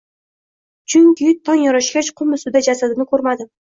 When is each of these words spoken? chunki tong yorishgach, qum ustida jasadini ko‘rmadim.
chunki 0.93 1.29
tong 1.51 1.63
yorishgach, 1.69 2.13
qum 2.19 2.37
ustida 2.43 2.67
jasadini 2.73 3.13
ko‘rmadim. 3.17 3.57